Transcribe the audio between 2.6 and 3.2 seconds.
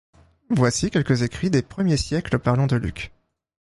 de Luc.